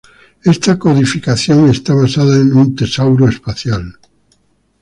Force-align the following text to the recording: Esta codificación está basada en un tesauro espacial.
Esta 0.53 0.79
codificación 0.79 1.69
está 1.69 1.93
basada 1.93 2.35
en 2.37 2.51
un 2.57 2.67
tesauro 2.75 3.27
espacial. 3.29 3.83